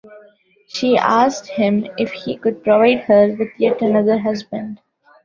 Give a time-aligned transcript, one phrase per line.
[0.65, 4.81] She asked him if he could provide her with yet another husband.